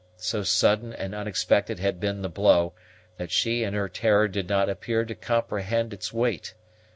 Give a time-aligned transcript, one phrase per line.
[0.17, 2.73] So sudden and unexpected had been the blow,
[3.17, 6.55] that she in her terror did not appear to comprehend its weight.